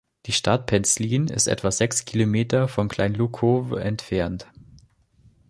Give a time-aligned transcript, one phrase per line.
[0.25, 4.47] Die Stadt Penzlin ist etwa sechs Kilometer von Klein Lukow entfernt.